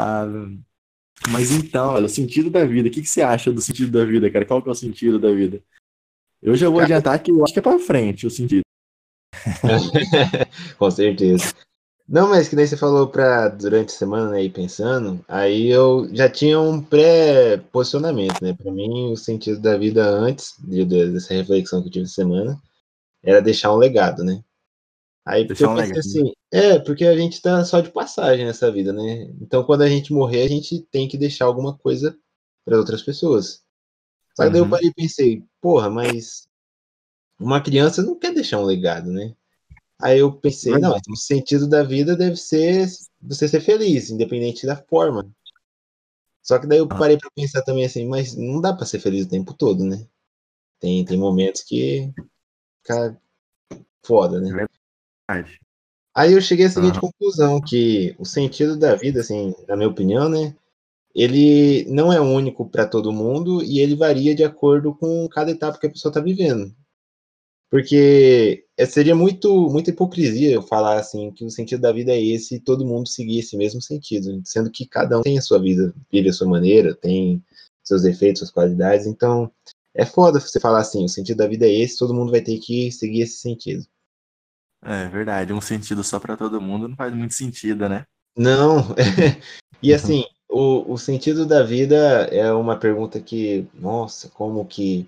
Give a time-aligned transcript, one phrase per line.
[0.00, 0.26] Ah,
[1.28, 2.88] mas então, olha, o sentido da vida.
[2.88, 4.46] O que, que você acha do sentido da vida, cara?
[4.46, 5.62] Qual que é o sentido da vida?
[6.42, 8.62] Eu já vou adiantar que eu acho que é pra frente o sentido.
[10.78, 11.52] Com certeza.
[12.08, 16.08] Não, mas que nem você falou para durante a semana aí né, pensando, aí eu
[16.12, 18.52] já tinha um pré-posicionamento, né?
[18.52, 22.60] Para mim, o sentido da vida antes de, dessa reflexão que eu tive essa semana
[23.22, 24.42] era deixar um legado, né?
[25.24, 28.92] Aí deixar eu pensei assim, é, porque a gente tá só de passagem nessa vida,
[28.92, 29.32] né?
[29.40, 32.16] Então quando a gente morrer, a gente tem que deixar alguma coisa
[32.64, 33.62] para outras pessoas.
[34.34, 34.52] Só que uhum.
[34.52, 34.70] daí eu uhum.
[34.70, 36.48] parei e pensei, porra, mas
[37.38, 39.34] uma criança não quer deixar um legado, né?
[40.00, 42.88] Aí eu pensei, não, o sentido da vida deve ser
[43.20, 45.30] você ser feliz, independente da forma.
[46.42, 46.98] Só que daí eu ah.
[46.98, 50.06] parei para pensar também assim, mas não dá para ser feliz o tempo todo, né?
[50.78, 52.10] Tem, tem momentos que
[52.82, 53.20] fica
[54.02, 54.66] foda, né?
[55.30, 55.60] Verdade.
[56.14, 57.02] Aí eu cheguei à seguinte uhum.
[57.02, 60.54] conclusão, que o sentido da vida, assim, na minha opinião, né,
[61.14, 65.78] ele não é único para todo mundo e ele varia de acordo com cada etapa
[65.78, 66.74] que a pessoa está vivendo.
[67.70, 72.20] Porque é, seria muito muita hipocrisia eu falar assim que o sentido da vida é
[72.20, 75.60] esse e todo mundo seguir esse mesmo sentido, sendo que cada um tem a sua
[75.60, 77.42] vida, vive a sua maneira, tem
[77.84, 79.50] seus defeitos, suas qualidades, então
[79.94, 82.58] é foda você falar assim, o sentido da vida é esse, todo mundo vai ter
[82.58, 83.84] que seguir esse sentido.
[84.82, 88.04] É verdade, um sentido só para todo mundo não faz muito sentido, né?
[88.36, 88.94] Não,
[89.82, 91.96] e assim, o, o sentido da vida
[92.32, 95.06] é uma pergunta que, nossa, como que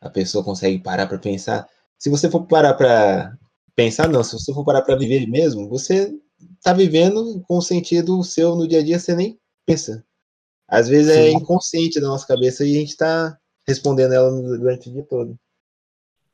[0.00, 1.68] a pessoa consegue parar para pensar?
[2.02, 3.38] se você for parar para
[3.76, 6.12] pensar, não, se você for parar para viver mesmo, você
[6.60, 10.04] tá vivendo com o sentido seu no dia a dia, você nem pensa.
[10.66, 11.20] Às vezes é Sim.
[11.28, 15.38] é inconsciente da nossa cabeça e a gente tá respondendo ela durante o dia todo.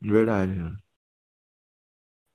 [0.01, 0.55] Verdade.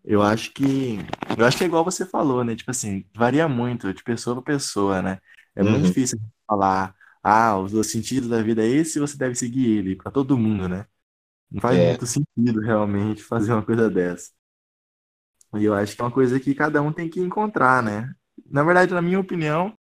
[0.04, 0.98] Eu acho que.
[1.38, 2.56] Eu acho que é igual você falou, né?
[2.56, 5.20] Tipo assim, varia muito de pessoa para pessoa, né?
[5.56, 5.84] É muito uhum.
[5.84, 10.38] difícil falar, ah, o sentido da vida é esse, você deve seguir ele, para todo
[10.38, 10.86] mundo, né?
[11.50, 11.90] Não faz é.
[11.90, 14.32] muito sentido realmente fazer uma coisa dessa.
[15.56, 18.14] E eu acho que é uma coisa que cada um tem que encontrar, né?
[18.50, 19.78] Na verdade, na minha opinião,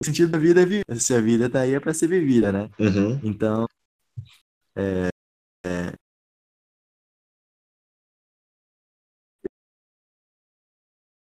[0.00, 1.00] o sentido da vida é viver.
[1.00, 2.70] Se a vida tá aí é para ser vivida, né?
[2.78, 3.20] Uhum.
[3.24, 3.66] Então,
[4.76, 5.08] é,
[5.64, 5.92] é,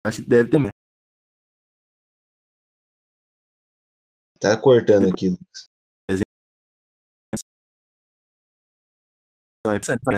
[0.05, 0.71] acho que deve ter.
[4.41, 5.71] Tá cortando aqui, Lucas.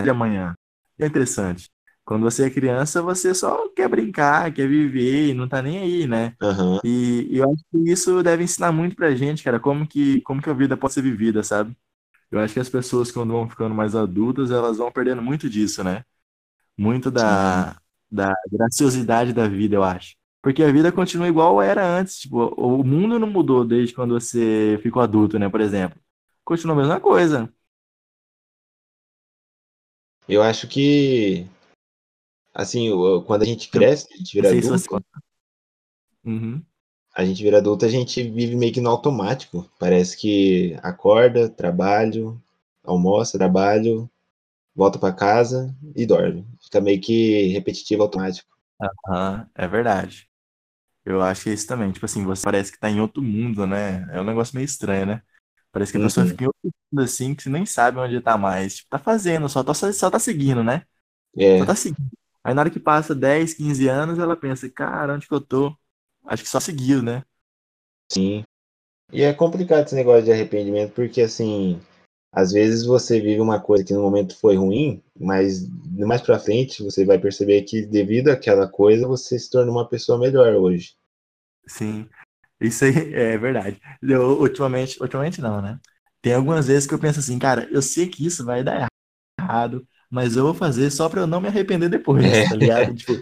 [0.03, 0.55] de amanhã.
[0.99, 1.71] É interessante.
[2.05, 6.07] Quando você é criança, você só quer brincar, quer viver e não tá nem aí,
[6.07, 6.35] né?
[6.43, 6.79] Uhum.
[6.85, 10.43] E, e, eu acho que isso deve ensinar muito pra gente, cara, como que, como
[10.43, 11.77] que a vida pode ser vivida, sabe?
[12.31, 15.85] Eu acho que as pessoas, quando vão ficando mais adultas, elas vão perdendo muito disso,
[15.85, 16.05] né?
[16.79, 17.77] Muito da,
[18.13, 20.15] da graciosidade da vida, eu acho.
[20.43, 22.19] Porque a vida continua igual era antes.
[22.21, 25.49] Tipo, o mundo não mudou desde quando você ficou adulto, né?
[25.49, 25.99] Por exemplo.
[26.45, 27.53] Continua a mesma coisa.
[30.29, 31.47] Eu acho que,
[32.53, 32.91] assim,
[33.27, 35.05] quando a gente cresce, a gente vira adulto,
[36.25, 36.63] uhum.
[37.15, 39.69] a gente vira adulto, a gente vive meio que no automático.
[39.79, 42.41] Parece que acorda, trabalho,
[42.85, 44.11] almoça, trabalho,
[44.75, 46.47] volta para casa e dorme.
[46.73, 48.49] Fica meio que repetitivo, automático.
[49.07, 50.27] Aham, é verdade.
[51.05, 51.93] Eu acho que é isso também.
[51.93, 54.09] Tipo assim, você parece que tá em outro mundo, né?
[54.11, 55.23] É um negócio meio estranho, né?
[55.71, 56.31] Parece que a pessoa uhum.
[56.31, 58.77] fica em outro mundo assim, que você nem sabe onde tá mais.
[58.77, 60.83] Tipo, tá fazendo, só tá, só tá seguindo, né?
[61.37, 61.59] É.
[61.59, 62.11] Só tá seguindo.
[62.43, 65.77] Aí na hora que passa 10, 15 anos, ela pensa, cara, onde que eu tô?
[66.25, 67.23] Acho que só seguiu, né?
[68.11, 68.45] Sim.
[69.13, 71.79] E é complicado esse negócio de arrependimento, porque assim,
[72.33, 76.83] às vezes você vive uma coisa que no momento foi ruim, mas mais pra frente
[76.83, 80.95] você vai perceber que devido àquela coisa você se torna uma pessoa melhor hoje.
[81.67, 82.09] Sim.
[82.59, 83.79] Isso aí é verdade.
[84.01, 85.79] Eu, ultimamente, ultimamente não, né?
[86.23, 88.89] Tem algumas vezes que eu penso assim, cara, eu sei que isso vai dar
[89.39, 92.49] errado, mas eu vou fazer só pra eu não me arrepender depois, é.
[92.49, 92.95] tá ligado?
[92.97, 93.21] Tipo,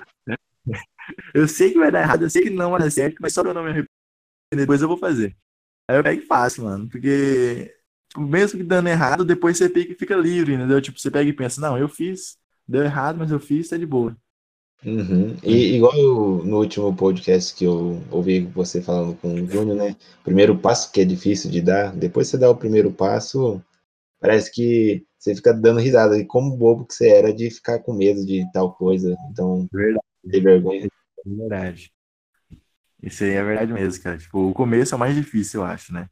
[1.34, 3.42] eu sei que vai dar errado, eu sei que não vai dar certo, mas só
[3.42, 3.90] pra eu não me arrepender
[4.54, 5.36] depois eu vou fazer.
[5.88, 7.74] Aí eu pego e faço, mano, porque
[8.16, 10.80] mesmo que dando errado, depois você pega e fica livre, entendeu?
[10.80, 12.36] Tipo, você pega e pensa, não, eu fiz,
[12.66, 14.16] deu errado, mas eu fiz, tá de boa.
[14.84, 15.36] Uhum.
[15.42, 19.94] E igual eu, no último podcast que eu ouvi você falando com o Júnior, né?
[20.24, 23.62] Primeiro passo que é difícil de dar, depois você dá o primeiro passo,
[24.18, 26.18] parece que você fica dando risada.
[26.18, 29.14] E como bobo que você era de ficar com medo de tal coisa.
[29.30, 30.04] Então, verdade.
[30.24, 30.88] vergonha.
[31.26, 31.92] Verdade.
[33.02, 34.18] Isso aí é verdade mesmo, cara.
[34.18, 36.08] Tipo, o começo é o mais difícil, eu acho, né?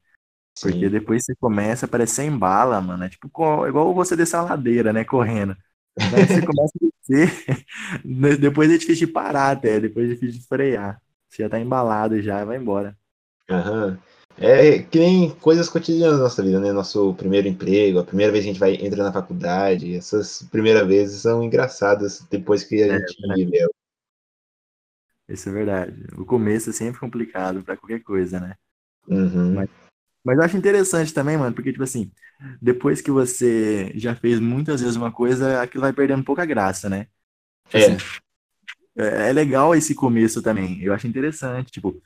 [0.60, 0.90] Porque Sim.
[0.90, 3.04] depois você começa, parece sem bala, mano.
[3.04, 3.28] É tipo
[3.68, 5.04] igual você descer a ladeira, né?
[5.04, 5.56] Correndo.
[6.12, 7.66] Aí você começa a descer,
[8.40, 11.00] depois é difícil de parar até, depois é difícil de frear.
[11.28, 12.96] Você já tá embalado já, vai embora.
[13.50, 13.98] Aham.
[14.40, 16.70] É que nem coisas cotidianas da nossa vida, né?
[16.72, 20.86] Nosso primeiro emprego, a primeira vez que a gente vai entra na faculdade, essas primeiras
[20.86, 23.70] vezes são engraçadas depois que a É, gente vive ela.
[25.28, 26.04] isso é verdade.
[26.18, 28.56] O começo é sempre complicado pra qualquer coisa, né?
[29.08, 29.54] Uhum.
[29.54, 29.70] Mas,
[30.28, 32.12] mas eu acho interessante também, mano, porque, tipo assim,
[32.62, 36.46] depois que você já fez muitas vezes uma coisa, aquilo vai perdendo um pouco a
[36.46, 37.04] graça, né?
[37.68, 38.04] Tipo É, assim,
[38.96, 40.82] é é legal esse começo também.
[40.82, 42.00] Eu acho interessante, tipo,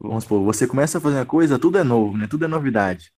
[0.00, 2.26] vamos supor, você começa a fazer uma coisa, tudo é novo, né?
[2.28, 3.12] Tudo é novidade.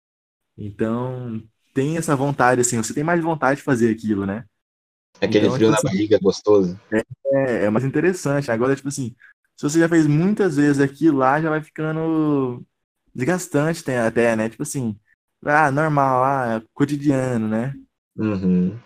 [0.57, 1.43] Então,
[1.73, 4.45] tem essa vontade, assim, você tem mais vontade de fazer aquilo, né?
[5.21, 6.79] aquele Então, frio tipo na assim, barriga gostoso.
[7.33, 8.51] é, é mais interessante.
[8.51, 9.15] Agora, tipo assim,
[9.55, 12.65] se você já fez muitas vezes aquilo lá, já vai ficando
[13.15, 14.49] desgastante tem- até, né?
[14.49, 14.99] Tipo assim,
[15.45, 17.73] ah, normal, ah, cotidiano, né?
[18.17, 18.77] Uhum.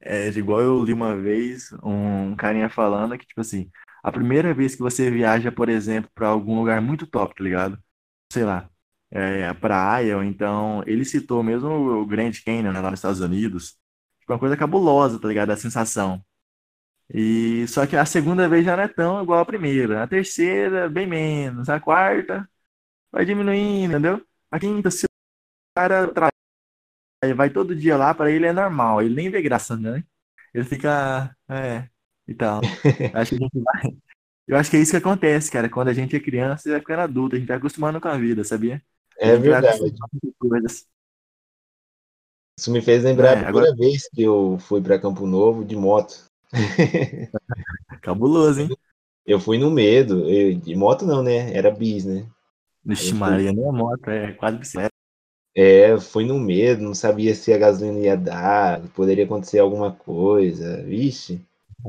[0.00, 3.70] É igual eu li uma vez um carinha falando que, tipo assim,
[4.02, 7.78] a primeira vez que você viaja, por exemplo, para algum lugar muito top, tá ligado?
[8.32, 8.70] Sei lá,
[9.10, 13.76] é, praia, ou então, ele citou mesmo o Grand Canyon, né, lá nos Estados Unidos.
[14.20, 15.50] Tipo, uma coisa cabulosa, tá ligado?
[15.50, 16.24] A sensação.
[17.12, 20.02] E só que a segunda vez já não é tão igual a primeira.
[20.02, 21.68] A terceira, bem menos.
[21.68, 22.48] A quarta
[23.12, 24.26] vai diminuindo, entendeu?
[24.50, 25.08] A quinta, se o
[25.76, 26.30] cara tra-
[27.36, 29.02] vai todo dia lá, para ele é normal.
[29.02, 30.04] Ele nem vê graça, né?
[30.54, 31.88] Ele fica, é,
[32.26, 32.70] e tal.
[33.12, 33.96] Acho que a vai.
[34.48, 35.70] Eu acho que é isso que acontece, cara.
[35.70, 38.18] Quando a gente é criança e vai ficando adulto, a gente vai acostumando com a
[38.18, 38.82] vida, sabia?
[39.22, 39.92] A É verdade.
[42.58, 45.64] Isso me fez lembrar a É, agora, primeira vez que eu fui para Campo Novo
[45.64, 46.28] de moto.
[48.00, 48.76] cabuloso, hein?
[49.24, 50.28] Eu fui no medo.
[50.28, 51.54] Eu- de moto não, né?
[51.54, 52.28] Era bis, né?
[52.84, 54.92] Vixe, Maria, nem é moto, é quase bicicleta.
[55.54, 60.82] é, fui no medo, não sabia se a gasolina ia dar, poderia acontecer alguma coisa.
[60.84, 61.44] Vixe.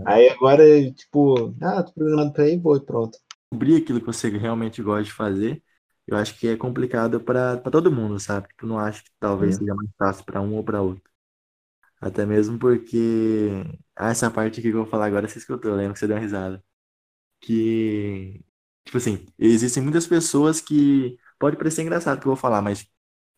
[0.06, 0.64] Aí agora,
[0.94, 3.20] tipo, ah, tô programado pra ir, vou e pronto.
[3.52, 5.64] Descobrir aquilo que você realmente gosta de fazer,
[6.08, 8.48] eu acho que é complicado para todo mundo, sabe?
[8.50, 9.58] Tipo, não acho que talvez Uhum.
[9.58, 11.04] seja mais fácil para um ou para outro.
[12.02, 13.50] Até mesmo porque
[13.96, 16.08] ah, essa parte aqui que eu vou falar agora, você escutou, eu lembro que você
[16.08, 16.64] deu uma risada.
[17.42, 18.44] Que,
[18.86, 22.86] tipo assim, existem muitas pessoas que pode parecer engraçado o que eu vou falar, mas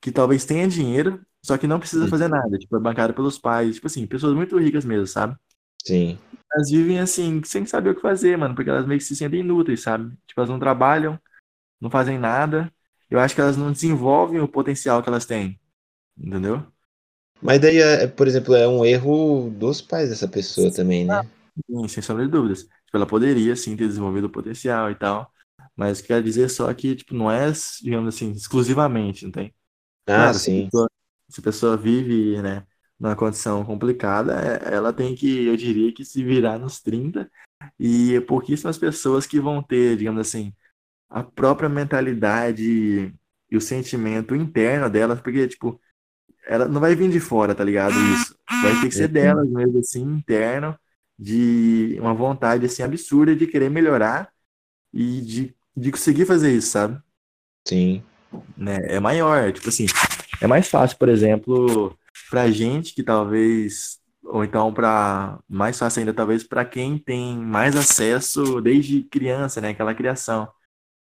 [0.02, 3.76] que talvez tenha dinheiro, só que não precisa fazer nada, tipo, é bancada pelos pais,
[3.76, 5.36] tipo assim, pessoas muito ricas mesmo, sabe?
[5.86, 6.18] Sim.
[6.54, 9.40] Elas vivem assim, sem saber o que fazer, mano, porque elas meio que se sentem
[9.42, 10.12] inúteis, sabe?
[10.28, 11.20] Tipo, elas não trabalham,
[11.80, 12.72] não fazem nada.
[13.10, 15.60] Eu acho que elas não desenvolvem o potencial que elas têm,
[16.18, 16.66] entendeu?
[17.42, 21.22] Mas daí, é, por exemplo, é um erro dos pais dessa pessoa também, né?
[21.70, 22.68] Sim, sem sombra de dúvidas.
[22.92, 25.32] Tipo, ela poderia sim ter desenvolvido o potencial e tal,
[25.76, 27.52] mas quer dizer só que, tipo, não é,
[27.82, 29.54] digamos assim, exclusivamente, não tem?
[30.08, 30.70] Ah, Claro, se a sim.
[30.70, 30.90] pessoa,
[31.30, 32.66] se a pessoa vive, né,
[33.00, 37.30] numa condição complicada, é- ela tem que, eu diria que se virar nos 30
[37.80, 40.54] e pouquíssimas pessoas que vão ter, digamos assim,
[41.10, 43.14] a própria mentalidade
[43.52, 45.82] e o sentimento interno delas, porque, tipo,
[46.46, 48.02] ela não vai vir de fora, tá ligado?
[48.02, 48.36] Isso.
[48.60, 49.10] Vai ter que ser Uhum.
[49.10, 50.78] delas mesmo, assim, interno,
[51.22, 54.34] de uma vontade, assim, absurda de querer melhorar
[54.92, 57.00] e de, de conseguir fazer isso, sabe?
[57.68, 58.04] Sim.
[58.58, 58.80] Né?
[58.88, 59.86] É maior, tipo assim,
[60.42, 61.96] é mais fácil, por exemplo,
[62.28, 67.76] pra gente que talvez, ou então para mais fácil ainda, talvez para quem tem mais
[67.76, 69.70] acesso desde criança, né?
[69.70, 70.52] Aquela criação.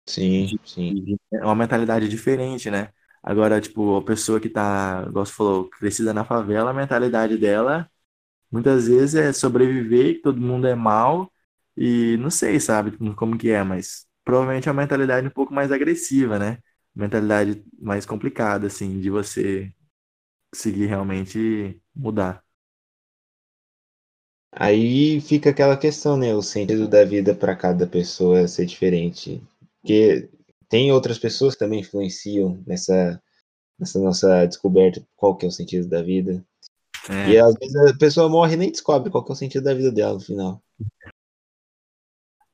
[0.06, 0.94] Sim, de, sim.
[1.04, 2.90] de é uma mentalidade diferente, né?
[3.22, 7.88] Agora, tipo, a pessoa que tá, igual você falou, crescida na favela, a mentalidade dela
[8.52, 11.32] muitas vezes é sobreviver, todo mundo é mal,
[11.76, 15.72] e não sei, sabe, como que é, mas provavelmente é uma mentalidade um pouco mais
[15.72, 16.58] agressiva, né?
[16.94, 19.72] Mentalidade mais complicada, assim, de você
[20.52, 22.44] conseguir realmente mudar.
[24.52, 26.34] Aí fica aquela questão, né?
[26.34, 29.42] O sentido da vida para cada pessoa ser diferente.
[29.80, 30.28] Porque
[30.68, 33.22] tem outras pessoas que também influenciam nessa,
[33.78, 36.44] nessa nossa descoberta qual que é o sentido da vida.
[37.24, 39.64] E É, às vezes a pessoa morre e nem descobre qual que é o sentido
[39.64, 40.62] da vida dela no final.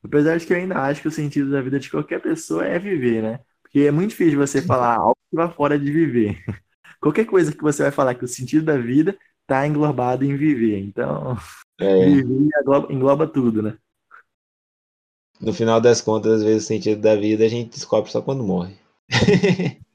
[0.05, 2.78] apesar de que eu ainda acho que o sentido da vida de qualquer pessoa é
[2.78, 3.40] viver, né?
[3.62, 6.43] Porque é muito difícil você falar algo que vai fora de viver.
[7.00, 10.78] Qualquer coisa que você vai falar que o sentido da vida tá englobado em viver.
[10.81, 11.37] Então,
[11.81, 13.78] É, viver engloba, engloba tudo, né?
[15.40, 18.45] no final das contas, às vezes o sentido da vida a gente descobre só quando
[18.45, 18.76] morre.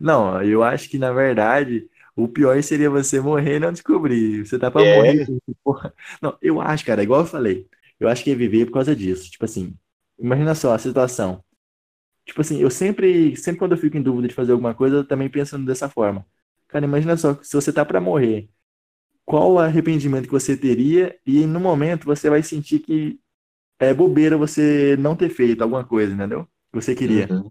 [0.00, 4.46] Não, eu acho que na verdade o pior seria você morrer e não descobrir.
[4.46, 5.30] Você tá pra É, morrer.
[5.64, 5.94] porra.
[6.22, 7.68] Não, eu acho, cara, igual eu falei,
[8.00, 9.30] eu acho que é viver por causa disso.
[9.30, 9.76] Tipo assim,
[10.18, 11.44] imagina só a situação.
[12.26, 15.06] Tipo assim, eu sempre, sempre quando eu fico em dúvida de fazer alguma coisa, eu
[15.08, 16.26] também penso dessa forma.
[16.68, 18.48] Cara, imagina só, se você tá pra morrer,
[19.24, 23.20] qual o arrependimento que você teria e no momento você vai sentir que
[23.78, 26.44] é bobeira você não ter feito alguma coisa, entendeu?
[26.72, 27.30] Que você queria.
[27.30, 27.50] uhum.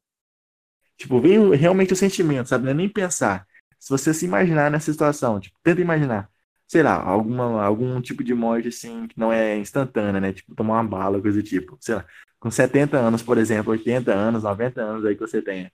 [0.98, 2.66] Tipo, vem realmente o sentimento, sabe?
[2.66, 3.46] Não é nem pensar.
[3.84, 6.30] Se você se imaginar nessa situação, tipo, tenta imaginar,
[6.68, 10.34] sei lá, alguma, algum tipo de morte assim que não é instantânea, né?
[10.34, 11.78] Tipo, tomar uma bala, coisa do tipo.
[11.82, 12.06] Sei lá,
[12.40, 15.72] com 70 anos, por exemplo, 80 anos, 90 anos aí que você tenha.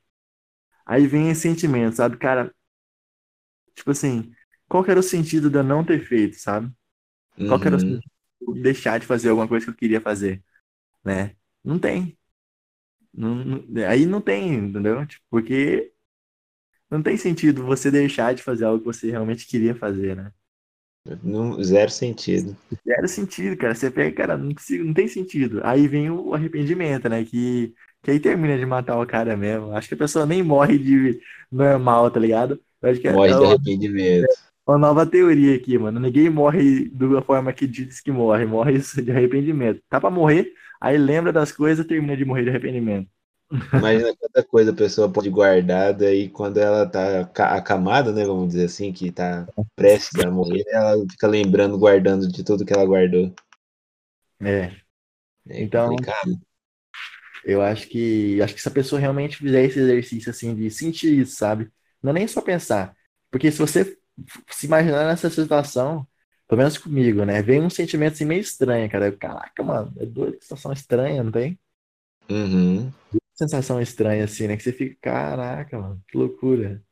[0.86, 2.54] Aí vem esse sentimento, sabe, cara?
[3.76, 4.34] Tipo assim,
[4.68, 6.72] qual que era o sentido de eu não ter feito, sabe?
[7.46, 7.82] Qual que era o Uhum.
[7.82, 10.44] sentido de deixar de fazer alguma coisa que eu queria fazer,
[11.06, 11.36] né?
[11.64, 12.18] Não tem.
[13.14, 15.06] Não, não- aí não tem, entendeu?
[15.08, 15.94] Tipo, porque
[16.90, 20.32] não tem sentido você deixar de fazer algo que você realmente queria fazer, né?
[21.24, 22.56] Não- zero sentido.
[22.88, 23.74] Zero sentido, cara.
[23.76, 25.62] Você pega, cara, não, consigo- não tem sentido.
[25.64, 27.24] Aí vem o arrependimento, né?
[27.26, 29.72] Que, que aí termina de matar o cara mesmo.
[29.76, 31.20] Acho que a pessoa nem morre de
[31.52, 32.62] normal, tá ligado?
[32.82, 34.28] Acho que é, Morre é de arrependimento.
[34.68, 36.00] uma nova teoria aqui, mano.
[36.00, 38.46] Ninguém morre da forma que diz que morre.
[38.46, 39.82] Morre de arrependimento.
[39.90, 43.10] Tá pra morrer, aí lembra das coisas termina de morrer de arrependimento.
[43.76, 48.26] Imagina quanta coisa a pessoa pode guardar, daí quando ela tá ca- acamada, né?
[48.26, 52.74] Vamos dizer assim, que tá prestes a morrer, ela fica lembrando, guardando de tudo que
[52.74, 53.34] ela guardou.
[54.42, 54.76] É.
[55.50, 55.96] É Então.
[57.44, 61.18] Eu acho que acho que se a pessoa realmente fizer esse exercício assim de sentir
[61.20, 61.72] isso, sabe?
[62.02, 62.96] Não é nem só pensar.
[63.32, 63.98] Porque se você
[64.50, 66.06] se imaginar nessa situação,
[66.48, 67.42] pelo menos comigo, né?
[67.42, 69.12] Vem um sentimento assim meio estranho, cara.
[69.16, 71.58] Caraca, mano, é doido, que situação estranha, não tem?
[72.30, 72.94] Uhum.
[73.40, 74.58] Sensação estranha assim, né?
[74.58, 76.84] Que você fica, caraca, mano, que loucura.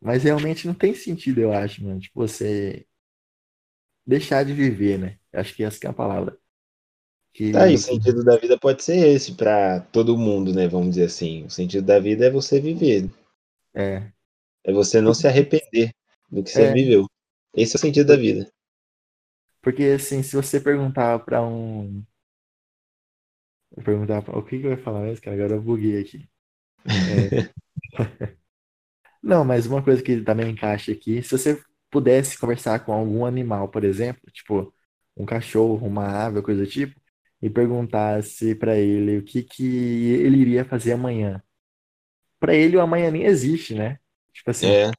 [0.00, 2.00] Mas realmente não tem sentido, eu acho, mano.
[2.00, 2.86] Tipo, você
[4.06, 5.18] deixar de viver, né?
[5.32, 6.38] Acho que essa que é a palavra.
[7.52, 10.66] Tá aí, o Que sentido da vida pode ser esse pra todo mundo, né?
[10.66, 11.44] Vamos dizer assim.
[11.44, 13.08] O sentido da vida é você viver.
[13.74, 14.12] é,
[14.64, 15.92] É você não se arrepender
[16.28, 17.06] do que você é, viveu.
[17.54, 18.50] Esse é o sentido da vida.
[19.60, 22.04] porque assim, se você perguntar pra um
[23.76, 26.28] Eu perguntar o que que eu ia falar mesmo, cara, agora eu buguei aqui.
[29.22, 33.68] Não, mas uma coisa que também encaixa aqui, se você pudesse conversar com algum animal,
[33.68, 34.72] por exemplo, tipo
[35.16, 36.98] um cachorro, uma ave, coisa do tipo,
[37.40, 41.42] e perguntasse pra ele o que que ele iria fazer amanhã.
[42.40, 43.98] Pra ele o amanhã nem existe, né?
[44.32, 44.90] Tipo assim, É,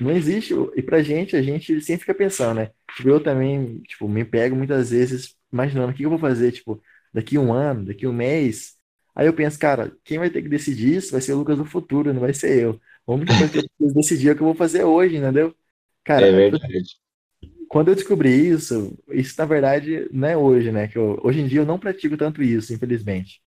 [0.00, 0.54] não existe.
[0.76, 2.70] E pra gente, a gente sempre fica pensando, né?
[2.96, 6.82] Tipo, eu também, tipo, me pego muitas vezes imaginando o que eu vou fazer, tipo,
[7.14, 8.74] daqui um ano, daqui um mês.
[9.16, 11.66] Aí eu penso, cara, quem vai ter que decidir isso vai ser o Lucas do
[11.66, 12.80] futuro, não vai ser eu.
[13.08, 15.56] A única coisa que eu preciso decidir é o que eu vou fazer hoje, entendeu?
[16.16, 16.96] é Cara, tipo, verdade.
[17.68, 20.88] quando eu descobri isso, isso na verdade não é hoje, né?
[20.88, 23.40] Que eu, hoje em dia eu não pratico tanto isso, infelizmente.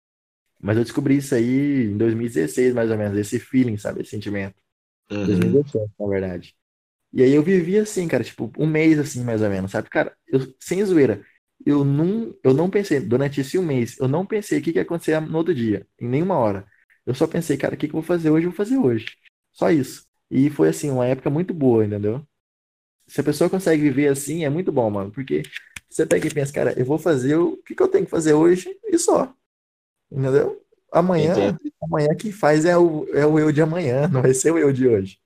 [0.62, 4.01] Mas eu descobri isso aí em 2016, mais ou menos, esse feeling, sabe?
[4.01, 4.55] Esse sentimento.
[5.10, 5.65] Uhum.
[5.65, 6.55] 2017, na verdade.
[7.13, 9.89] E aí eu vivi assim, cara, tipo, um mês assim, mais ou menos, sabe?
[9.89, 11.24] Cara, eu, sem zoeira,
[11.65, 14.79] eu não, eu não pensei, durante esse um mês, eu não pensei o que que
[14.79, 16.65] ia acontecer no outro dia, em nenhuma hora.
[17.05, 18.45] Eu só pensei, cara, o que que eu vou fazer hoje?
[18.48, 19.07] Eu vou fazer hoje.
[19.51, 20.05] Só isso.
[20.29, 22.25] E foi assim, uma época muito boa, entendeu?
[23.07, 25.43] Se a pessoa consegue viver assim, é muito bom, mano, porque
[25.89, 28.34] você pega e pensa, cara, eu vou fazer o que que eu tenho que fazer
[28.34, 29.34] hoje e só.
[30.12, 30.62] Entendeu?
[30.91, 31.60] Amanhã, Entendo.
[31.81, 34.72] amanhã quem faz é o, é o eu de amanhã, não vai ser o eu
[34.72, 35.19] de hoje.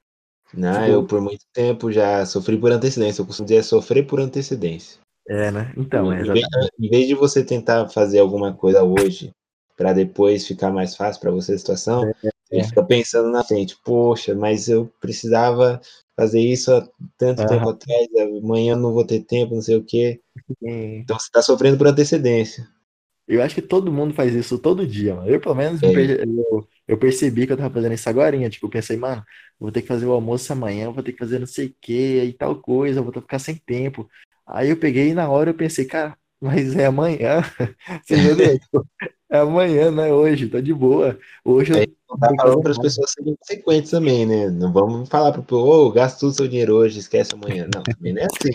[0.54, 3.22] Não, Tipo, eu por muito tempo já sofri por antecedência.
[3.22, 5.00] Eu costumo dizer sofrer por antecedência.
[5.30, 5.74] É, né?
[5.78, 6.72] Então, é Em vez, exatamente.
[6.80, 9.34] em vez de você tentar fazer alguma coisa hoje
[9.78, 12.12] para depois ficar mais fácil para você a situação,
[12.52, 12.68] ele É.
[12.68, 15.80] fica pensando na frente, poxa, mas eu precisava
[16.16, 18.08] fazer isso há tanto tempo atrás,
[18.44, 20.22] amanhã eu não vou ter tempo, não sei o quê.
[21.06, 22.68] Então você está sofrendo por antecedência.
[23.28, 25.30] Eu acho que todo mundo faz isso todo dia, mano.
[25.30, 28.50] Eu, pelo menos, me É, eu, eu percebi que eu tava fazendo isso agorinha.
[28.50, 29.24] Tipo, eu pensei, mano,
[29.60, 32.24] vou ter que fazer o almoço amanhã, vou ter que fazer não sei o que,
[32.24, 34.10] e tal coisa, vou ficar sem tempo.
[34.50, 37.42] Aí eu peguei e na hora eu pensei, cara, mas é amanhã.
[38.04, 38.60] Você entendeu?
[38.60, 38.88] Tipo,
[39.32, 41.18] É amanhã, não é hoje, tá de boa.
[41.46, 44.50] Hoje aí eu tá falando para as pessoas serem consequentes também, né?
[44.50, 47.68] Não vamos falar para o povo, ô, gasta todo o seu dinheiro hoje, esquece amanhã.
[47.74, 48.50] Não, também não é assim.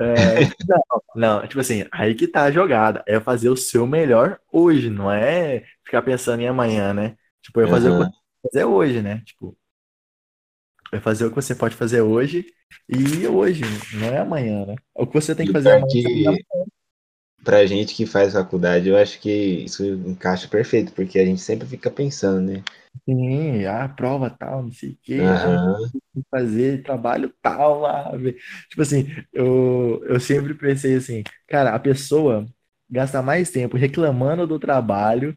[0.00, 3.02] É, não, não, tipo assim, aí que tá a jogada.
[3.06, 7.14] É fazer o seu melhor hoje, não é ficar pensando em amanhã, né?
[7.42, 9.22] Tipo, é fazer o que fazer hoje, né?
[9.24, 9.56] Tipo,
[10.92, 12.46] é fazer o que você pode fazer hoje
[12.88, 14.74] e hoje, não é amanhã, né?
[14.94, 16.44] O que você tem E que o fazer é amanhã, que que
[17.42, 19.30] pra gente que faz faculdade, eu acho que
[19.64, 22.62] isso encaixa perfeito, porque a gente sempre fica pensando, né?
[23.08, 25.38] Sim, ah, prova tal, não sei o quê,
[26.12, 27.82] que fazer trabalho tal,
[28.18, 28.34] ve-
[28.68, 32.46] tipo assim, eu, eu sempre pensei assim, cara, a pessoa
[32.90, 35.36] gasta mais tempo reclamando do trabalho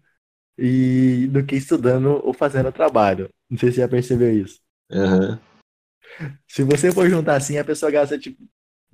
[0.58, 3.30] e do que estudando ou fazendo trabalho.
[3.50, 4.60] Não sei se você já percebeu isso.
[4.92, 5.40] Aham.
[6.48, 8.44] Se você for juntar assim, a pessoa gasta tipo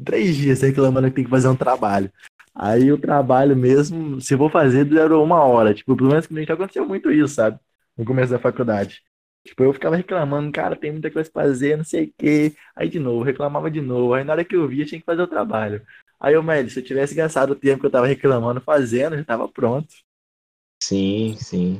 [0.03, 2.11] três dias reclamando que tem que fazer um trabalho.
[2.53, 5.73] Aí o trabalho mesmo, se vou fazer, durou uma hora.
[5.73, 7.59] Tipo, pelo menos comigo aconteceu muito isso, sabe?
[7.97, 9.01] No começo da faculdade.
[9.45, 12.55] Tipo, eu ficava reclamando, cara, tem muita coisa pra fazer, não sei o quê.
[12.75, 14.13] Aí de novo, reclamava de novo.
[14.13, 15.85] Aí na hora que eu via, tinha que fazer o trabalho.
[16.19, 19.23] Aí eu, Meli, se eu tivesse gastado o tempo que eu tava reclamando fazendo, já
[19.23, 19.93] tava pronto.
[20.81, 21.79] Sim, sim.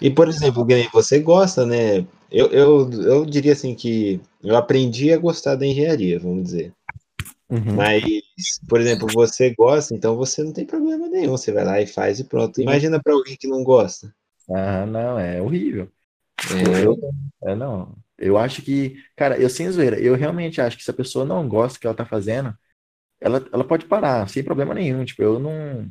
[0.00, 2.06] E, por exemplo, você gosta, né?
[2.32, 6.72] Eu, eu, eu diria assim que eu aprendi a gostar da engenharia, vamos dizer.
[7.50, 7.74] Uhum.
[7.74, 8.02] Mas,
[8.66, 11.32] por exemplo, você gosta, então você não tem problema nenhum.
[11.32, 12.62] Você vai lá e faz e pronto.
[12.62, 14.14] Imagina para alguém que não gosta.
[14.48, 15.92] Ah, não, é horrível.
[16.50, 16.86] É.
[16.86, 16.98] Eu,
[17.44, 17.94] é, não.
[18.16, 21.46] Eu acho que, cara, eu sem zoeira, eu realmente acho que se a pessoa não
[21.46, 22.56] gosta do que ela tá fazendo,
[23.20, 25.04] ela, ela pode parar, sem problema nenhum.
[25.04, 25.90] Tipo, eu não,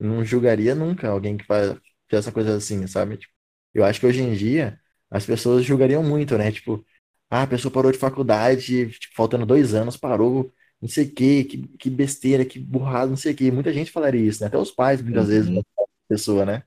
[0.00, 1.80] não julgaria nunca alguém que faz, faz
[2.24, 3.18] essa coisa assim, sabe?
[3.18, 3.32] Tipo,
[3.72, 6.50] eu acho que hoje em dia as pessoas julgariam muito, né?
[6.52, 6.84] Tipo,
[7.30, 11.44] ah, a pessoa parou de faculdade, tipo, faltando dois anos, parou, não sei o quê,
[11.44, 13.50] que, que besteira, que burrada, não sei o quê.
[13.50, 14.48] Muita gente falaria isso, né?
[14.48, 15.30] Até os pais, muitas uhum.
[15.30, 15.62] vezes,
[16.08, 16.62] pessoa, né?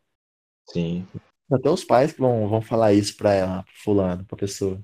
[0.67, 1.07] Sim.
[1.51, 4.79] Até os pais que vão, vão falar isso pra ela, pro fulano, pra pessoa.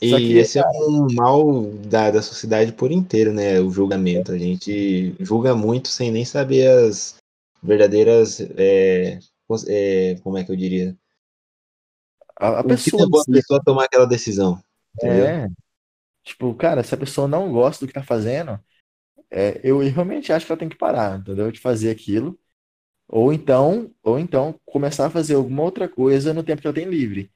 [0.00, 3.60] E que, esse é um mal da, da sociedade por inteiro, né?
[3.60, 4.32] O julgamento.
[4.32, 7.16] A gente julga muito sem nem saber as
[7.62, 8.40] verdadeiras.
[8.56, 9.18] É,
[9.68, 10.96] é, como é que eu diria?
[12.38, 13.08] A, a pessoa.
[13.10, 14.62] Que a pessoa tomar aquela decisão.
[14.94, 15.26] Entendeu?
[15.26, 15.48] É.
[16.24, 18.58] Tipo, cara, se a pessoa não gosta do que tá fazendo,
[19.30, 21.50] é, eu realmente acho que ela tem que parar, entendeu?
[21.52, 22.38] De fazer aquilo.
[23.08, 26.88] Ou então, ou então começar a fazer alguma outra coisa no tempo que ela tem
[26.88, 27.30] livre.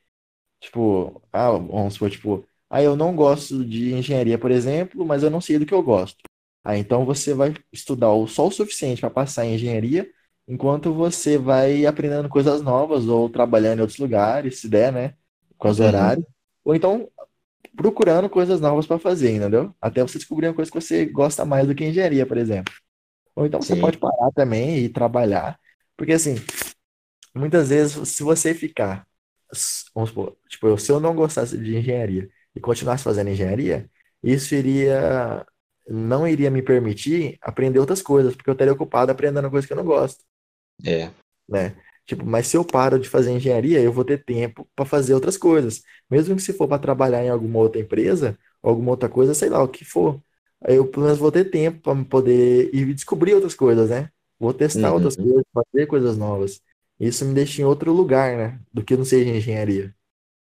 [0.60, 5.30] Tipo, ah, vamos supor, tipo, ah, eu não gosto de engenharia, por exemplo, mas eu
[5.30, 6.22] não sei do que eu gosto.
[6.64, 10.10] Ah, então você vai estudar só o suficiente para passar em engenharia,
[10.50, 15.14] enquanto você vai aprendendo coisas novas ou trabalhando em outros lugares, se der, né?
[15.56, 15.86] Com os uhum.
[15.86, 16.26] horários.
[16.64, 17.08] Ou então
[17.76, 19.72] procurando coisas novas para fazer, entendeu?
[19.80, 22.74] Até você descobrir uma coisa que você gosta mais do que engenharia, por exemplo.
[23.36, 23.80] Ou então você Sim.
[23.80, 25.56] pode parar também e trabalhar.
[25.96, 26.34] Porque assim,
[27.32, 29.06] muitas vezes, se você ficar,
[29.94, 33.88] vamos supor, tipo, se eu não gostasse de engenharia e continuasse fazendo engenharia,
[34.20, 35.46] isso iria,
[35.88, 39.76] não iria me permitir aprender outras coisas, porque eu estaria ocupado aprendendo coisas que eu
[39.76, 40.24] não gosto.
[40.84, 41.10] É.
[41.48, 41.76] Né?
[42.06, 45.36] Tipo, mas se eu paro de fazer engenharia, eu vou ter tempo para fazer outras
[45.36, 45.82] coisas.
[46.10, 49.62] Mesmo que se for para trabalhar em alguma outra empresa, alguma outra coisa, sei lá,
[49.62, 50.20] o que for.
[50.66, 54.10] Eu pelo menos vou ter tempo para poder ir descobrir outras coisas, né?
[54.38, 54.94] Vou testar uhum.
[54.94, 56.60] outras coisas, fazer coisas novas.
[56.98, 58.60] Isso me deixa em outro lugar, né?
[58.72, 59.94] Do que não seja engenharia.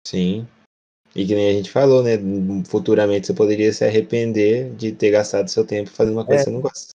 [0.07, 0.47] Sim.
[1.15, 2.13] E que nem a gente falou, né?
[2.69, 6.45] Futuramente você poderia se arrepender de ter gastado seu tempo fazendo uma coisa é.
[6.45, 6.93] que você não gosta.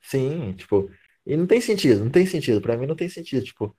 [0.00, 0.90] Sim, tipo,
[1.26, 2.60] e não tem sentido, não tem sentido.
[2.60, 3.44] Para mim não tem sentido.
[3.44, 3.76] Tipo,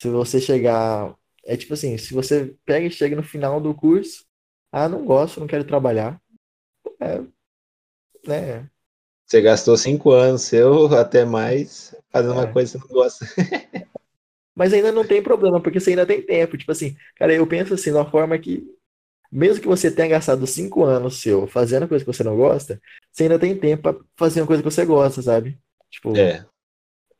[0.00, 1.16] se você chegar.
[1.44, 4.24] É tipo assim, se você pega e chega no final do curso,
[4.72, 6.20] ah, não gosto, não quero trabalhar.
[7.00, 7.22] É,
[8.26, 8.70] né?
[9.24, 12.36] Você gastou cinco anos seu, até mais, fazendo é.
[12.36, 13.26] uma coisa que você não gosta.
[14.54, 16.56] Mas ainda não tem problema, porque você ainda tem tempo.
[16.56, 18.64] Tipo assim, cara, eu penso assim, de uma forma que,
[19.30, 22.80] mesmo que você tenha gastado cinco anos seu fazendo coisa que você não gosta,
[23.12, 25.58] você ainda tem tempo pra fazer uma coisa que você gosta, sabe?
[25.90, 26.46] Tipo, é.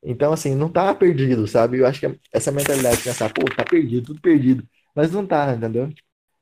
[0.08, 1.78] Então, assim, não tá perdido, sabe?
[1.80, 4.64] Eu acho que essa mentalidade de pensar, pô, tá perdido, tudo perdido.
[4.94, 5.92] Mas não tá, entendeu?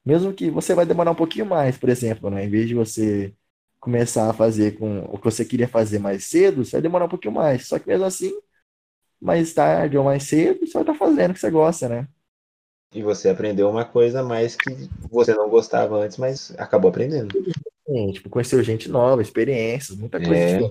[0.04, 2.44] Mesmo que você vai demorar um pouquinho mais, por exemplo, né?
[2.44, 3.32] Em vez de você
[3.80, 7.08] começar a fazer com o que você queria fazer mais cedo, você vai demorar um
[7.08, 7.66] pouquinho mais.
[7.66, 8.32] Só que mesmo assim,
[9.18, 12.06] mais tarde ou mais cedo, você vai estar tá fazendo o que você gosta, né?
[12.92, 17.34] E você aprendeu uma coisa mais que você não gostava antes, mas acabou aprendendo.
[17.86, 20.70] Sim, tipo, conheceu gente nova, experiências, muita coisa é.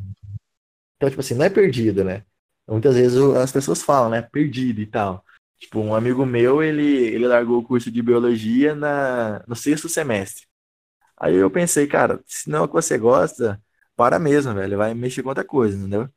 [0.96, 2.24] Então, tipo assim, não é perdido, né?
[2.68, 4.22] Muitas vezes as pessoas falam, né?
[4.22, 5.24] Perdido e tal.
[5.60, 10.46] Tipo, um amigo meu, ele, ele largou o curso de biologia na, no sexto semestre.
[11.18, 13.62] Aí eu pensei, cara, se não é o que você gosta,
[13.96, 14.78] para mesmo, velho.
[14.78, 16.10] Vai mexer com outra coisa, entendeu?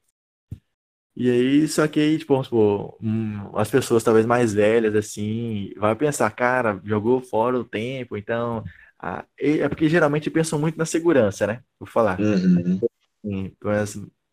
[1.15, 5.73] E aí, só que aí, tipo, vamos supor, um, as pessoas talvez mais velhas, assim,
[5.79, 8.63] vai pensar, cara, jogou fora o tempo, então.
[8.99, 11.63] Ah, é porque geralmente pensam muito na segurança, né?
[11.79, 12.19] Vou falar.
[12.21, 12.81] Uhum.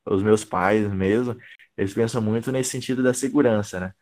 [0.05, 1.37] Os meus pais mesmo,
[1.77, 3.93] eles pensam muito nesse sentido da segurança, né?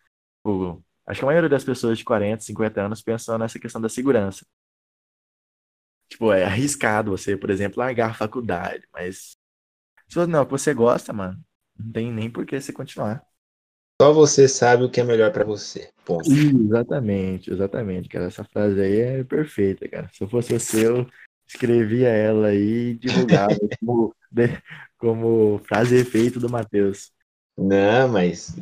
[0.44, 3.90] O, acho que a maioria das pessoas de 40, 50 anos pensam nessa questão da
[3.90, 4.46] segurança.
[6.10, 9.38] Tipo, é arriscado você, por exemplo, largar a faculdade, mas
[10.08, 11.40] se você não, que você gosta, mano,
[11.80, 13.26] não tem nem por que você continuar.
[14.02, 15.90] Só você sabe o que é melhor para você.
[16.04, 16.30] Ponto.
[16.30, 18.26] Exatamente, exatamente, cara.
[18.26, 20.10] Essa frase aí é perfeita, cara.
[20.12, 21.08] Se eu fosse você, eu
[21.48, 24.16] escrevia ela aí e divulgava como,
[24.98, 27.12] como frase efeito do Matheus.
[27.58, 28.56] Não, mas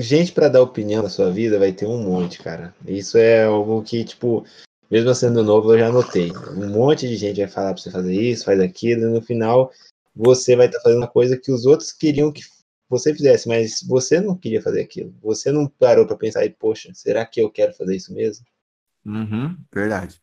[0.00, 2.74] gente para dar opinião na sua vida vai ter um monte, cara.
[2.86, 4.44] Isso é algo que, tipo,
[4.90, 6.30] mesmo sendo novo, eu já notei.
[6.54, 9.70] Um monte de gente vai falar para você fazer isso, faz aquilo, e no final
[10.14, 12.42] você vai estar tá fazendo uma coisa que os outros queriam que
[12.90, 15.14] você fizesse, mas você não queria fazer aquilo.
[15.22, 18.44] Você não parou para pensar e, poxa, será que eu quero fazer isso mesmo?
[19.06, 20.20] Uhum, verdade.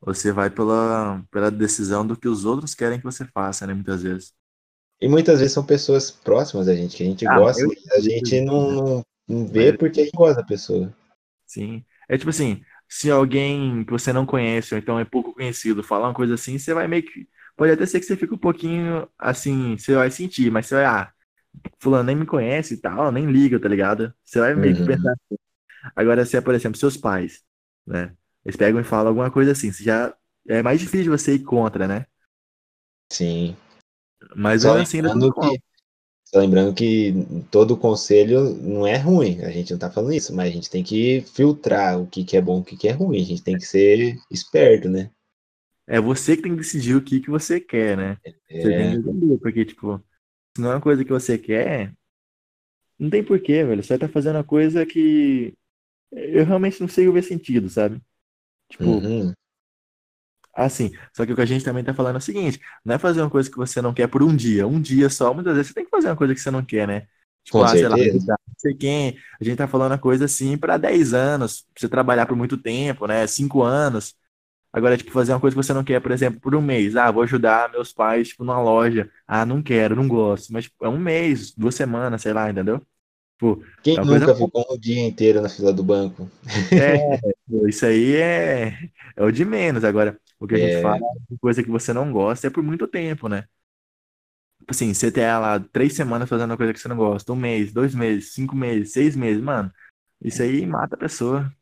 [0.00, 3.72] Você vai pela, pela decisão do que os outros querem que você faça, né?
[3.72, 4.32] Muitas vezes.
[5.02, 8.00] E muitas vezes são pessoas próximas da gente, que a gente Ah, gosta, eu a
[8.00, 10.90] gente não, não, não vê Mas, porque a gente gosta da pessoa.
[11.46, 11.84] sim.
[12.08, 16.08] É tipo assim, se alguém que você não conhece, ou então é pouco conhecido, falar
[16.08, 17.28] uma coisa assim, você vai meio que.
[17.56, 20.84] Pode até ser que você fique um pouquinho assim, você vai sentir, mas você vai,
[20.86, 21.12] ah,
[21.80, 24.14] fulano nem me conhece e tal, nem liga, tá ligado?
[24.24, 25.36] Você vai meio que Uhum, pensar assim.
[25.96, 27.42] Agora, se é, por exemplo, seus pais,
[27.86, 28.14] né?
[28.44, 30.14] Eles pegam e falam alguma coisa assim, você já.
[30.48, 32.06] É mais difícil você ir contra, né?
[33.10, 33.56] sim.
[34.36, 35.58] Mas Só mesmo assim, ainda que,
[36.24, 37.12] só lembrando que
[37.50, 40.82] todo conselho não é ruim, a gente não tá falando isso, mas a gente tem
[40.84, 43.42] que filtrar o que, que é bom e o que, que é ruim, a gente
[43.42, 45.10] tem que ser esperto, né?
[45.86, 48.18] É você que tem que decidir o que que você quer, né?
[48.58, 49.98] Você tem que É, entender, porque, tipo,
[50.56, 51.94] se não é uma coisa que você quer,
[52.98, 53.82] não tem porquê, velho.
[53.82, 55.54] Você vai estar fazendo uma coisa que
[56.12, 58.00] eu realmente não sei ver sentido, sabe?
[58.70, 59.34] Tipo, uhum,
[60.54, 62.98] assim, só que o que a gente também tá falando é o seguinte, não é
[62.98, 65.68] fazer uma coisa que você não quer por um dia, um dia só, muitas vezes
[65.68, 67.06] você tem que fazer uma coisa que você não quer, né?
[67.44, 70.56] Tipo, com ah, sei lá, não sei quem, a gente tá falando uma coisa assim
[70.58, 73.26] para 10 anos, pra você trabalhar por muito tempo, né?
[73.26, 74.14] 5 anos.
[74.72, 76.96] Agora, tipo, fazer uma coisa que você não quer, por exemplo, por um mês.
[76.96, 79.10] Ah, vou ajudar meus pais, tipo, numa loja.
[79.26, 80.52] Ah, não quero, não gosto.
[80.52, 82.80] Mas, tipo, é um mês, duas semanas, sei lá, entendeu?
[83.38, 84.50] Tipo, Quem é coisa nunca boa.
[84.50, 86.28] ficou um dia inteiro na fila do banco?
[86.76, 86.96] É,
[87.68, 88.78] isso aí é,
[89.16, 89.84] é o de menos.
[89.84, 92.62] Agora, o que a gente fala É, de coisa que você não gosta é por
[92.62, 93.44] muito tempo, né?
[94.68, 97.72] Assim, você tem lá três semanas fazendo uma coisa que você não gosta, um mês,
[97.72, 99.72] dois meses, cinco meses, seis meses, mano,
[100.22, 101.52] isso aí mata a pessoa.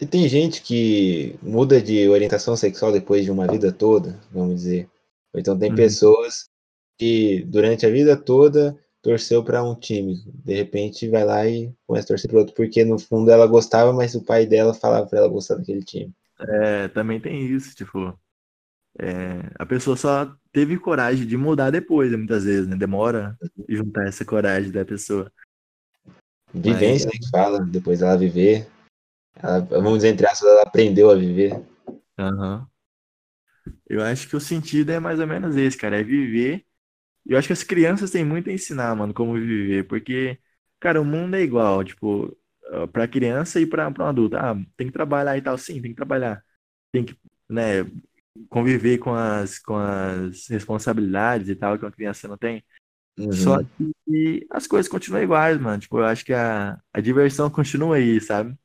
[0.00, 4.88] E tem gente que muda de orientação sexual depois de uma vida toda, vamos dizer.
[5.32, 5.74] Ou então tem Uhum.
[5.74, 6.48] pessoas
[6.98, 10.16] que durante a vida toda torceu para um time.
[10.44, 13.92] De repente vai lá e começa a torcer para outro, porque no fundo ela gostava,
[13.92, 16.12] mas o pai dela falava para ela gostar daquele time.
[16.40, 18.18] É, também tem isso, tipo.
[18.98, 22.76] É, a pessoa só teve coragem de mudar depois, né, muitas vezes, né?
[22.76, 23.36] Demora
[23.68, 25.30] juntar essa coragem da pessoa.
[26.52, 28.68] Mas, Vivência, né, que fala, depois ela viver.
[29.36, 31.60] Ela, vamos dizer, entre aspas, ela aprendeu a viver.
[32.18, 32.68] aham.
[33.88, 36.66] Eu acho que o sentido é mais ou menos esse, cara, é viver.
[37.26, 40.38] Eu acho que as crianças têm muito a ensinar, mano, como viver, porque,
[40.80, 42.36] cara, o mundo é igual, tipo,
[42.74, 44.36] ah, pra criança e pra um adulto.
[44.36, 46.42] Ah, tem que trabalhar e tal, sim, tem que trabalhar.
[46.92, 47.16] Tem que,
[47.50, 47.84] né,
[48.50, 52.64] conviver com as, com as responsabilidades e tal que uma criança não tem.
[53.30, 53.68] Só Uhum.
[54.06, 55.80] que as coisas continuam iguais, mano.
[55.80, 58.56] Tipo, eu acho que a, a diversão continua aí, sabe?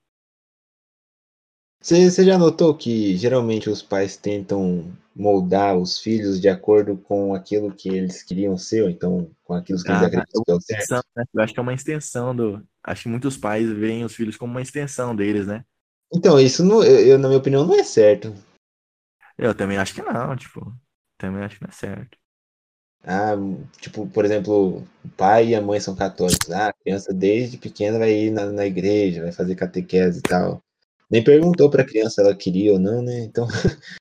[1.81, 7.35] Você, você já notou que geralmente os pais tentam moldar os filhos de acordo com
[7.35, 10.45] aquilo que eles queriam ser, ou então com aquilo que eles Ah, é acreditam uma
[10.45, 11.07] que é o extensão, certo?
[11.15, 11.23] né?
[11.33, 12.65] Eu acho que é uma extensão do.
[12.81, 15.65] Acho que muitos pais veem os filhos como uma extensão deles, né?
[16.11, 18.33] Então, isso, não, eu, na minha opinião, não é certo.
[19.37, 20.73] Eu também acho que não, tipo,
[21.17, 22.17] também acho que não é certo.
[23.03, 23.35] Ah,
[23.79, 26.49] tipo, por exemplo, o pai e a mãe são católicos.
[26.49, 30.61] Ah, a criança desde pequena vai ir na, na igreja, vai fazer catequese e tal.
[31.09, 33.19] Nem perguntou para a criança se ela queria ou não, né?
[33.21, 33.47] Então,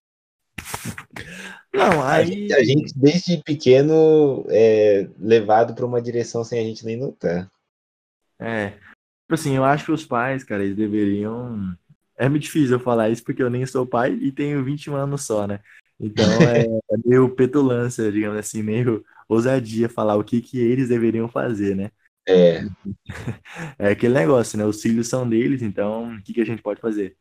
[1.73, 2.65] Não, a gente, a aí.
[2.65, 7.51] gente desde pequeno é levado para uma direção sem a gente nem notar.
[8.39, 8.71] É.
[8.71, 11.77] Tipo assim, eu acho que os pais, cara, eles deveriam.
[12.17, 15.25] É muito difícil eu falar isso porque eu nem sou pai e tenho 21 anos
[15.25, 15.61] só, né?
[16.01, 21.29] Então é, é meio petulância, digamos assim, meio ousadia falar o que que eles deveriam
[21.29, 21.91] fazer, né?
[22.27, 22.63] É,
[23.79, 24.65] É aquele negócio, né?
[24.65, 27.17] Os filhos são deles, então o que que a gente pode fazer?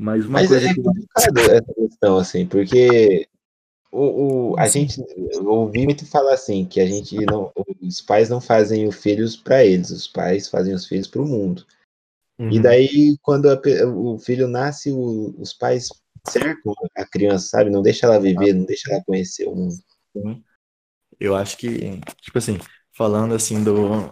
[0.00, 0.80] Mas uma mas coisa é que.
[0.82, 3.28] complicado essa questão, assim, porque
[3.92, 5.00] o, o, a gente
[5.46, 9.64] ouvi muito falar assim, que a gente não, os pais não fazem os filhos para
[9.64, 11.66] eles, os pais fazem os filhos para o mundo.
[12.50, 12.60] E Uhum.
[12.60, 15.88] daí, quando a o filho nasce, o- os pais
[16.26, 17.70] cercam a criança, sabe?
[17.70, 19.76] Não deixa ela viver, não deixa ela conhecer o mundo.
[21.18, 22.58] Eu acho que, tipo assim,
[22.96, 24.10] falando assim do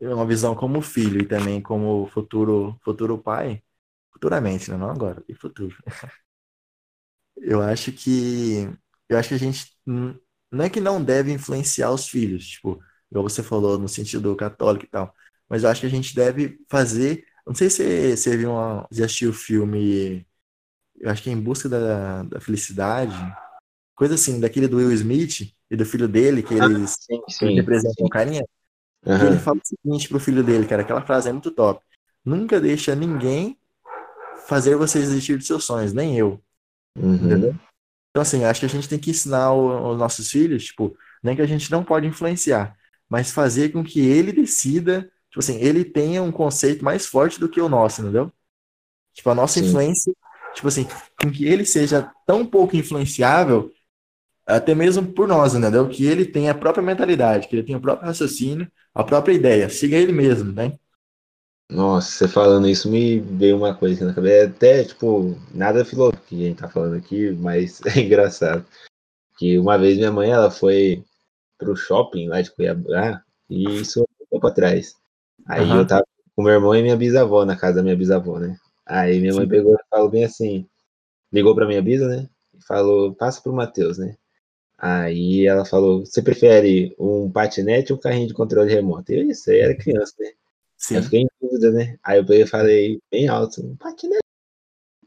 [0.00, 3.62] uma visão como filho e também como futuro futuro pai,
[4.16, 4.76] futuramente, né?
[4.76, 5.76] Não agora, e futuro.
[7.36, 8.68] Eu acho que
[9.08, 13.24] eu acho que a gente não é que não deve influenciar os filhos, tipo, igual
[13.28, 15.14] você falou no sentido católico e tal,
[15.48, 19.04] mas eu acho que a gente deve fazer, não sei se você viu uma, já
[19.04, 20.26] assistiu o filme,
[21.00, 23.14] eu acho que é Em Busca da, da Felicidade,
[23.94, 27.56] coisa assim, daquele do Will Smith e do filho dele, que Ah, eles, sim, sim,
[27.56, 28.06] representam sim.
[28.06, 28.42] o carinha,
[29.14, 31.84] que ele fala o seguinte pro filho dele, cara, aquela frase é muito top.
[32.24, 33.58] Nunca deixa ninguém
[34.46, 36.42] fazer você desistir dos seus sonhos, nem eu.
[36.96, 37.58] Uhum.
[38.10, 41.36] Então, assim, acho que a gente tem que ensinar o- os nossos filhos, tipo, nem
[41.36, 42.74] que a gente não pode influenciar,
[43.08, 47.48] mas fazer com que ele decida, tipo assim, ele tenha um conceito mais forte do
[47.48, 48.32] que o nosso, entendeu?
[49.14, 49.66] Tipo, a nossa Sim.
[49.66, 50.14] influência,
[50.54, 50.86] tipo assim,
[51.22, 53.72] com que ele seja tão pouco influenciável,
[54.46, 55.88] até mesmo por nós, entendeu?
[55.88, 59.68] Que ele tenha a própria mentalidade, que ele tenha o próprio raciocínio, a própria ideia,
[59.70, 60.78] siga ele mesmo, né?
[61.68, 64.36] Nossa, você falando isso me veio uma coisa aqui na cabeça.
[64.36, 68.64] É até, tipo, nada filosófico que a gente tá falando aqui, mas é engraçado.
[69.38, 71.04] Que uma vez minha mãe, ela foi
[71.58, 74.94] pro shopping lá de Cuiabá, e isso um tempo atrás.
[75.46, 75.78] Aí uhum.
[75.78, 78.56] eu tava com meu irmão e minha bisavó na casa da minha bisavó, né?
[78.84, 79.38] Aí minha Sim.
[79.38, 80.66] mãe pegou e falou bem assim,
[81.32, 82.28] ligou pra minha bisa, né?
[82.54, 84.16] E falou, passa pro Matheus, né?
[84.78, 89.12] Aí ela falou, você prefere um patinete ou um carrinho de controle remoto?
[89.12, 90.30] Eu, isso aí era criança, né?
[90.76, 90.96] Sim.
[90.96, 91.98] Eu fiquei em dúvida, né?
[92.02, 94.20] Aí eu falei bem alto, patinete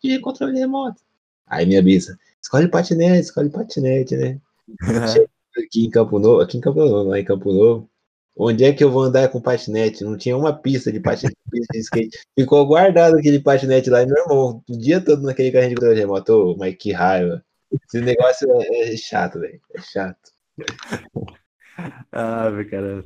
[0.01, 1.01] de controle remoto.
[1.45, 4.39] Aí minha bisa, escolhe patinete, escolhe patinete, né?
[5.57, 7.89] aqui em Campo Novo, aqui em Campo Novo, lá em Campo Novo,
[8.35, 10.03] onde é que eu vou andar com patinete?
[10.03, 12.19] Não tinha uma pista de patinete, pista de skate.
[12.37, 15.99] Ficou guardado aquele patinete lá, e meu irmão, o dia todo naquele carrinho de controle
[15.99, 17.43] remoto, oh, mas que raiva.
[17.71, 20.31] Esse negócio é, é chato, velho, é chato.
[22.11, 23.05] ah, meu cara.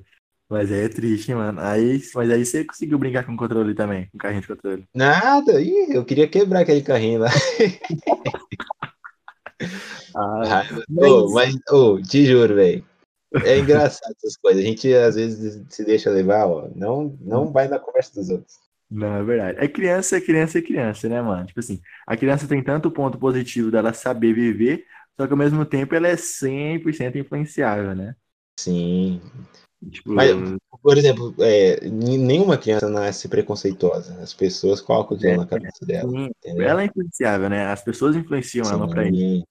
[0.50, 1.60] Mas aí é triste, mano.
[1.62, 4.86] Aí, mas aí você conseguiu brincar com o controle também, com o carrinho de controle.
[4.94, 7.30] Nada, Ih, eu queria quebrar aquele carrinho lá.
[10.16, 12.86] ah, mas, oh, mas oh, te juro, velho.
[13.44, 14.64] É engraçado essas coisas.
[14.64, 16.70] A gente às vezes se deixa levar, ó.
[16.76, 18.62] Não, não vai na conversa dos outros.
[18.90, 19.58] Não, é verdade.
[19.60, 21.48] É criança, é criança, é criança, né, mano?
[21.48, 24.86] Tipo assim, a criança tem tanto ponto positivo dela saber viver,
[25.20, 28.16] só que ao mesmo tempo ela é 100% influenciável, né?
[28.60, 29.20] Sim.
[29.90, 30.30] Tipo, Mas,
[30.82, 34.20] por exemplo, é, nenhuma criança nasce preconceituosa.
[34.22, 36.12] As pessoas colocam aquilo é, na cabeça dela.
[36.44, 37.68] Ela é influenciável, né?
[37.68, 38.74] As pessoas influenciam sim.
[38.74, 39.44] ela pra ir.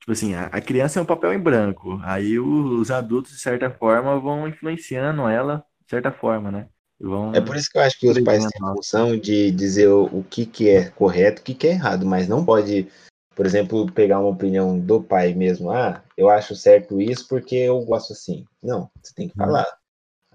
[0.00, 1.98] Tipo assim, a, a, criança é um papel em branco.
[2.02, 6.68] Aí os adultos, de certa forma, vão influenciando ela, de certa forma, né?
[7.00, 7.34] Vão...
[7.34, 10.04] É por isso que eu acho que os pais têm a função de dizer o,
[10.04, 12.86] o que, que é correto e o que, que é errado, mas não pode
[13.34, 17.80] por exemplo, pegar uma opinião do pai mesmo, ah, eu acho certo isso porque eu
[17.84, 18.44] gosto assim.
[18.62, 19.66] Não, você tem que falar.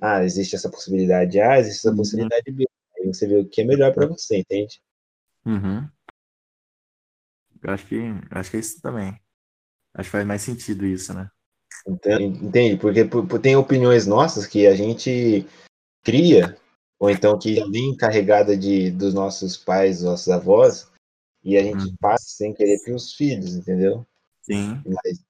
[0.01, 1.97] Ah, existe essa possibilidade A, existe essa uhum.
[1.97, 2.65] possibilidade B.
[2.97, 4.81] Aí você vê o que é melhor para você, entende?
[5.45, 5.87] Uhum.
[7.61, 7.99] Eu acho que,
[8.31, 9.19] acho que é isso também.
[9.93, 11.29] Acho que faz mais sentido isso, né?
[11.87, 12.77] Entende?
[12.77, 13.03] Porque
[13.41, 15.45] tem opiniões nossas que a gente
[16.03, 16.57] cria,
[16.99, 20.91] ou então que vem carregada de, dos nossos pais, dos nossos avós,
[21.43, 21.95] e a gente hum.
[21.99, 24.05] passa sem querer para os filhos, entendeu?
[24.41, 24.81] Sim.
[24.85, 25.23] Mas,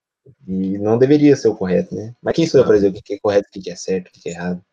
[0.47, 2.15] e não deveria ser o correto, né?
[2.21, 4.11] Mas quem sou eu para dizer o que é correto, o que é certo, o
[4.11, 4.63] que é errado?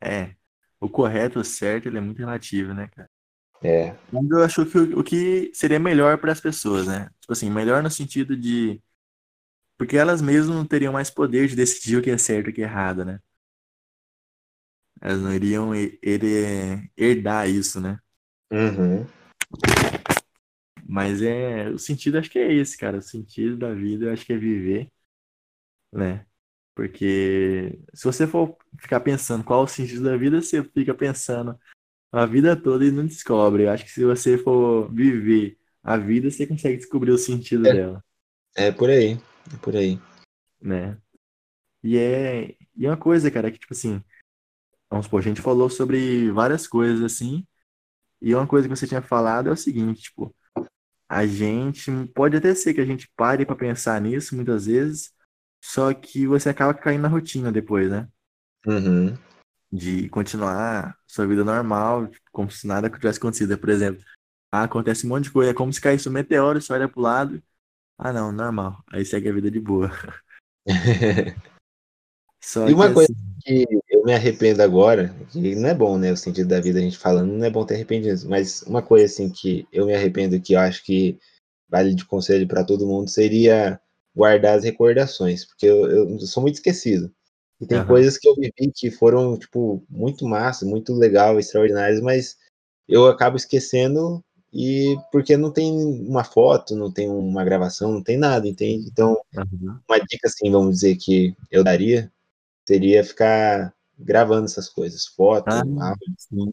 [0.00, 0.34] É.
[0.80, 3.08] O correto, o certo, ele é muito relativo, né, cara?
[3.62, 3.94] É.
[4.10, 7.08] Mas eu acho que o, o que seria melhor para as pessoas, né?
[7.20, 8.82] Tipo assim, melhor no sentido de.
[9.78, 12.54] Porque elas mesmas não teriam mais poder de decidir o que é certo e o
[12.54, 13.20] que é errado, né?
[15.00, 15.72] Elas não iriam
[16.96, 17.98] herdar isso, né?
[18.52, 19.06] Uhum.
[20.92, 22.98] Mas é, o sentido acho que é esse, cara.
[22.98, 24.92] O sentido da vida eu acho que é viver,
[25.90, 26.26] né?
[26.74, 31.58] Porque se você for ficar pensando qual é o sentido da vida, você fica pensando
[32.12, 33.62] a vida toda e não descobre.
[33.62, 37.72] Eu acho que se você for viver a vida, você consegue descobrir o sentido é,
[37.72, 38.04] dela.
[38.54, 39.18] É por aí,
[39.50, 39.98] é por aí.
[40.60, 40.98] Né?
[41.82, 44.04] E é, e é uma coisa, cara, que tipo assim,
[44.90, 47.46] vamos supor, a gente falou sobre várias coisas assim,
[48.20, 50.36] e uma coisa que você tinha falado é o seguinte, tipo,
[51.12, 55.12] a gente pode até ser que a gente pare para pensar nisso muitas vezes,
[55.62, 58.08] só que você acaba caindo na rotina depois, né?
[58.66, 59.14] Uhum.
[59.70, 63.58] De continuar sua vida normal, como se nada tivesse acontecido.
[63.58, 64.02] Por exemplo,
[64.50, 67.02] ah, acontece um monte de coisa, é como se caísse um meteoro, você olha pro
[67.02, 67.42] lado,
[67.98, 68.82] ah não, normal.
[68.90, 69.90] Aí segue a vida de boa.
[72.42, 73.66] Só e uma coisa assim...
[73.66, 76.10] que eu me arrependo agora, que não é bom, né?
[76.12, 79.06] O sentido da vida a gente falando, não é bom ter arrependido, mas uma coisa
[79.06, 81.18] assim que eu me arrependo que eu acho que
[81.68, 83.80] vale de conselho para todo mundo seria
[84.14, 87.12] guardar as recordações, porque eu, eu sou muito esquecido.
[87.60, 87.86] E tem uhum.
[87.86, 92.36] coisas que eu vivi que foram, tipo, muito massa, muito legal, extraordinárias, mas
[92.88, 98.18] eu acabo esquecendo e porque não tem uma foto, não tem uma gravação, não tem
[98.18, 98.88] nada, entende?
[98.90, 99.78] Então, uhum.
[99.88, 102.10] uma dica assim, vamos dizer que eu daria
[102.66, 106.14] seria ficar gravando essas coisas, fotos, ah, áudio.
[106.18, 106.52] Sim.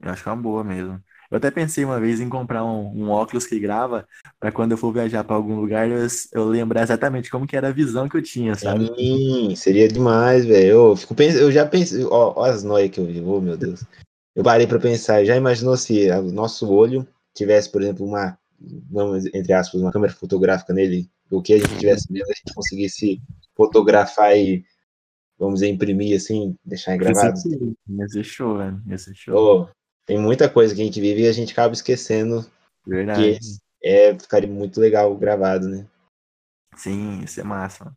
[0.00, 1.00] Eu acho que é uma boa mesmo.
[1.30, 4.06] Eu até pensei uma vez em comprar um, um óculos que grava
[4.40, 7.68] para quando eu for viajar para algum lugar eu, eu, lembrar exatamente como que era
[7.68, 8.90] a visão que eu tinha, sabe?
[8.96, 10.66] Sim, seria demais, velho.
[10.66, 11.34] Eu, fico pens...
[11.34, 13.84] eu já pensei, ó, ó as noias que eu vi, oh meu Deus.
[14.34, 18.38] Eu parei para pensar, já imaginou se o nosso olho tivesse, por exemplo, uma,
[18.90, 22.54] vamos, entre aspas, uma câmera fotográfica nele, o que a gente tivesse vendo, a gente
[22.54, 23.20] conseguisse
[23.54, 24.64] fotografar e
[25.38, 27.38] vamos dizer, imprimir assim, deixar gravado.
[28.00, 28.82] Esse show, velho.
[28.90, 29.36] Esse show.
[29.36, 29.68] Oh,
[30.04, 32.44] tem muita coisa que a gente vive e a gente acaba esquecendo
[32.86, 33.38] Verdade.
[33.38, 33.38] que
[33.82, 35.86] é, ficaria muito legal gravado, né?
[36.76, 37.84] Sim, isso é massa.
[37.84, 37.96] mano.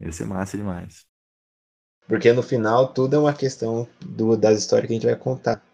[0.00, 1.06] Isso é massa demais.
[2.06, 5.64] Porque no final tudo é uma questão do, das histórias que a gente vai contar.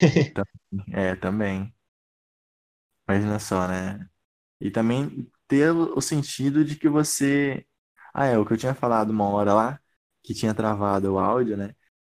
[0.92, 1.72] É, também.
[3.08, 4.06] Imagina só, né?
[4.60, 7.64] E também ter o sentido de que você.
[8.12, 9.80] Ah, é, o que eu tinha falado uma hora lá,
[10.26, 11.74] que tinha travado o áudio, né?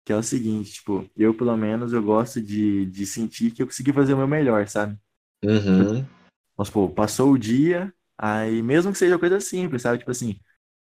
[0.04, 3.66] Que é o seguinte, tipo, eu pelo menos eu gosto de, de sentir que eu
[3.66, 4.96] consegui fazer o meu melhor, sabe?
[5.44, 6.06] Uhum.
[6.56, 9.98] Vamos supor, passou o dia, aí mesmo que seja coisa simples, sabe?
[9.98, 10.38] Tipo assim,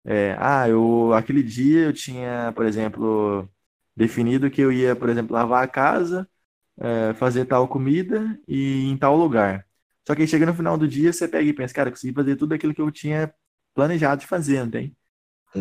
[0.05, 3.48] é, ah, eu aquele dia eu tinha, por exemplo,
[3.96, 6.29] definido que eu ia, por exemplo, lavar a casa,
[6.79, 9.66] é, fazer tal comida e em tal lugar.
[10.07, 12.14] Só que aí chega no final do dia, você pega e pensa, cara, eu consegui
[12.14, 13.35] fazer tudo aquilo que eu tinha
[13.74, 14.96] planejado de fazer, não tem?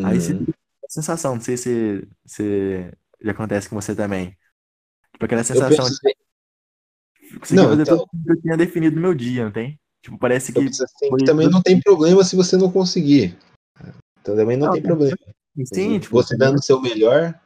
[0.04, 0.46] Aí você Uhum.
[0.94, 4.38] Sensação, não sei se, se já acontece com você também.
[5.14, 9.46] Tipo, aquela sensação de não, fazer então, tudo que eu tinha definido no meu dia,
[9.46, 9.80] não tem?
[10.02, 13.38] Tipo, parece que assim foi que também não tem problema se você não conseguir.
[14.22, 15.18] Então também não Não, tem problema.
[15.66, 17.40] sim, tipo, Você dando o seu melhor,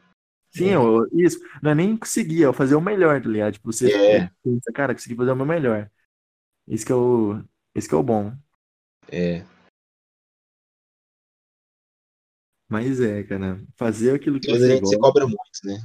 [0.50, 1.38] sim, eu- isso.
[1.62, 3.52] Não é nem conseguir, é fazer o melhor, tá ligado?
[3.54, 5.90] Tipo, você é, pensa, cara, consegui fazer o meu melhor.
[6.68, 7.42] Isso que é o,
[7.74, 8.32] isso que é o bom.
[9.10, 9.44] é.
[12.68, 14.98] Mas é, cara, fazer aquilo que Às vezes a você gente se gosta.
[14.98, 15.78] cobra muito, né?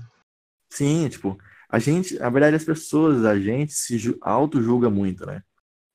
[0.70, 1.38] Sim, tipo,
[1.70, 5.42] a gente, na verdade, as pessoas, a gente se ju- auto-julga muito, né?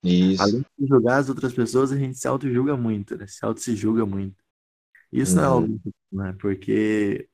[0.02, 0.58] Isso.
[0.58, 3.26] Além de julgar as outras pessoas, a gente se auto-julga muito, né?
[3.26, 4.36] Se auto-se julga muito.
[5.12, 5.48] Isso não é Uhum.
[5.48, 5.80] algo,
[6.12, 6.34] né?
[6.40, 7.28] Porque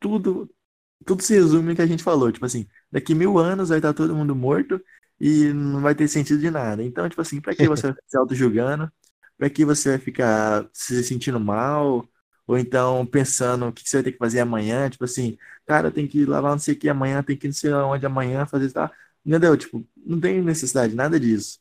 [0.00, 0.50] tudo,
[1.06, 2.32] tudo se resume no que a gente falou.
[2.32, 4.80] Tipo assim, daqui mil anos vai estar todo mundo morto
[5.20, 6.82] e não vai ter sentido de nada.
[6.84, 8.92] Então, tipo assim, pra que você vai se auto-julgando?
[9.38, 12.08] Pra que você vai ficar se sentindo mal?
[12.46, 14.90] Ou então pensando o que você vai ter que fazer amanhã?
[14.90, 17.54] Tipo assim, cara, tem que lavar não sei o que amanhã, tem que ir não
[17.54, 18.92] sei onde amanhã, fazer isso, tá?
[19.24, 19.56] Entendeu?
[19.56, 21.58] Tipo, não tem necessidade, nada disso.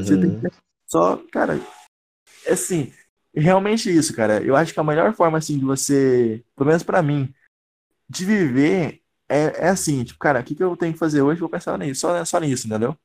[0.00, 0.40] Você tem Uhum.
[0.40, 0.48] que
[0.86, 1.58] só, cara,
[2.46, 2.92] é assim,
[3.34, 4.42] realmente isso, cara.
[4.42, 7.32] Eu acho que a melhor forma, assim, de você, pelo menos pra mim,
[8.08, 11.40] de viver é, é assim, tipo, cara, o que que eu tenho que fazer hoje?
[11.40, 12.96] Vou pensar nisso, só, só nisso, entendeu?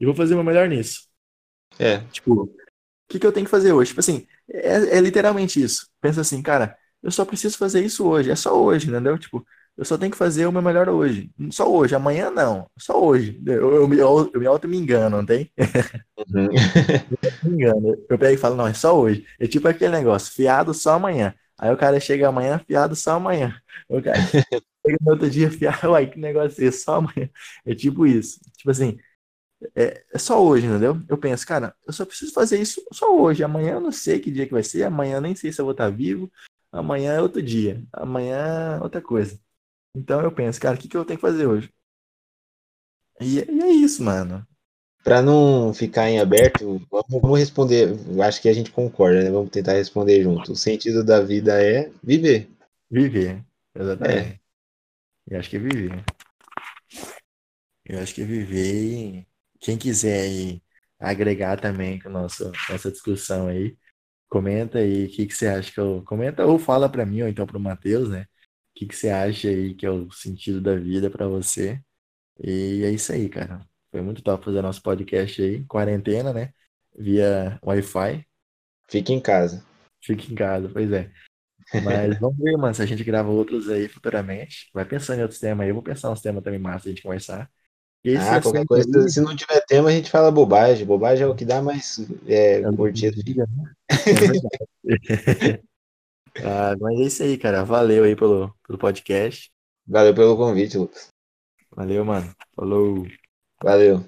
[0.00, 1.08] E vou fazer o meu melhor nisso.
[1.78, 2.08] É.
[2.12, 2.48] Tipo,
[3.08, 3.88] que que eu tenho que fazer hoje?
[3.90, 5.88] Tipo assim, é, é literalmente isso.
[6.00, 9.18] Pensa assim, cara, eu só preciso fazer isso hoje, é só hoje, entendeu?
[9.18, 9.44] Tipo,
[9.76, 11.30] eu só tenho que fazer o meu melhor hoje.
[11.52, 13.40] Só hoje, amanhã não, só hoje.
[13.46, 15.50] Eu, eu, me- eu, eu me auto me engano, não tem?
[16.16, 16.48] Uhum.
[17.42, 17.96] Me engano.
[18.08, 19.26] Eu pego e falo, não, é só hoje.
[19.38, 21.34] É tipo aquele negócio, fiado só amanhã.
[21.58, 23.56] Aí o cara chega amanhã, fiado só amanhã.
[23.88, 24.20] O cara
[24.86, 26.80] chega no outro dia, fiado, uai, que negócio é esse?
[26.84, 27.28] Só amanhã.
[27.66, 28.40] É tipo isso.
[28.56, 28.98] Tipo assim,
[29.74, 31.00] é, é só hoje, entendeu?
[31.08, 33.42] Eu penso, cara, eu só preciso fazer isso só hoje.
[33.42, 35.64] Amanhã eu não sei que dia que vai ser, amanhã eu nem sei se eu
[35.64, 36.30] vou estar vivo.
[36.70, 37.82] Amanhã é outro dia.
[37.92, 39.38] Amanhã é outra coisa.
[39.94, 41.72] Então eu penso, cara, o que que eu tenho que fazer hoje?
[43.20, 44.46] E, e é isso, mano.
[45.02, 47.96] Para não ficar em aberto, vamos, responder.
[48.08, 49.30] Eu Acho que a gente concorda, né?
[49.30, 50.52] Vamos tentar responder junto.
[50.52, 52.48] O sentido da vida é viver.
[52.90, 53.42] Viver.
[53.74, 53.80] É.
[53.80, 54.40] Exatamente.
[55.26, 56.04] Eu acho que é viver.
[57.84, 59.26] Eu acho que é viver
[59.60, 60.62] quem quiser aí
[60.98, 62.52] agregar também com a nossa,
[62.90, 63.76] discussão aí,
[64.28, 66.02] comenta aí o que que você acha que eu...
[66.04, 68.22] Comenta ou fala pra mim ou então pro Matheus, né?
[68.22, 71.80] O que que você acha aí que é o sentido da vida pra você.
[72.42, 73.66] E é isso aí, cara.
[73.90, 76.52] Foi muito top fazer nosso podcast aí, quarentena, né?
[76.96, 78.24] Via Wi-Fi.
[78.88, 79.64] Fique em casa.
[80.02, 81.10] Fique em casa, pois é.
[81.84, 84.70] Mas vamos ver, mano, se a gente grava outros aí futuramente.
[84.72, 85.70] Vai pensando em outros temas aí.
[85.70, 87.50] Eu vou pensar uns temas também massa a gente conversar.
[88.04, 90.86] Esse Ah, qualquer coisa, aí se não tiver tema, a gente fala bobagem.
[90.86, 93.22] Bobagem é o que dá mais é, é curtida.
[93.22, 93.72] dia, né?
[94.88, 95.60] É.
[96.44, 97.64] Ah, mas é isso aí, cara.
[97.64, 99.50] Valeu aí pelo, pelo podcast.
[99.84, 101.08] Valeu pelo convite, Lucas.
[101.74, 102.32] Valeu, mano.
[102.54, 103.06] Falou.
[103.62, 104.04] Valeu.